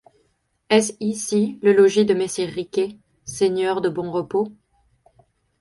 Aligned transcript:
Est-ce 0.71 0.93
ici 0.99 1.59
le 1.61 1.73
logis 1.73 2.05
de 2.05 2.15
messire 2.15 2.49
Riquet, 2.49 2.97
seigneur 3.23 3.81
de 3.81 3.89
Bonrepos? 3.89 4.51